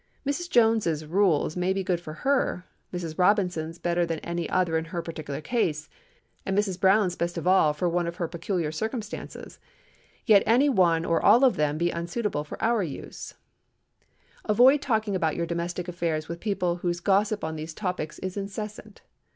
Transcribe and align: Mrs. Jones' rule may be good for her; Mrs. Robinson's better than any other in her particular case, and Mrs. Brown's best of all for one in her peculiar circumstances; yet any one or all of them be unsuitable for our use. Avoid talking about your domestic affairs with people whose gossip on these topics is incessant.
Mrs. 0.27 0.49
Jones' 0.49 1.05
rule 1.05 1.47
may 1.55 1.73
be 1.73 1.83
good 1.83 2.01
for 2.01 2.13
her; 2.25 2.65
Mrs. 2.91 3.19
Robinson's 3.19 3.77
better 3.77 4.03
than 4.03 4.17
any 4.21 4.49
other 4.49 4.75
in 4.75 4.85
her 4.85 4.99
particular 4.99 5.41
case, 5.41 5.89
and 6.43 6.57
Mrs. 6.57 6.79
Brown's 6.81 7.15
best 7.15 7.37
of 7.37 7.45
all 7.45 7.71
for 7.71 7.87
one 7.87 8.07
in 8.07 8.13
her 8.13 8.27
peculiar 8.27 8.71
circumstances; 8.71 9.59
yet 10.25 10.41
any 10.47 10.69
one 10.69 11.05
or 11.05 11.23
all 11.23 11.45
of 11.45 11.55
them 11.55 11.77
be 11.77 11.91
unsuitable 11.91 12.43
for 12.43 12.59
our 12.63 12.81
use. 12.81 13.35
Avoid 14.43 14.81
talking 14.81 15.15
about 15.15 15.35
your 15.35 15.45
domestic 15.45 15.87
affairs 15.87 16.27
with 16.27 16.39
people 16.39 16.77
whose 16.77 16.99
gossip 16.99 17.43
on 17.43 17.55
these 17.55 17.75
topics 17.75 18.17
is 18.17 18.35
incessant. 18.35 19.03